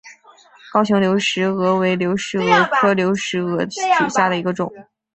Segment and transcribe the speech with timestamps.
[0.73, 3.69] 高雄流石蛾为流石蛾科流石蛾
[3.99, 4.73] 属下的一个种。